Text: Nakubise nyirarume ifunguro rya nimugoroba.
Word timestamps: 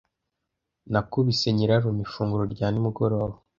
Nakubise 0.91 1.47
nyirarume 1.55 2.01
ifunguro 2.05 2.43
rya 2.53 2.67
nimugoroba. 2.69 3.35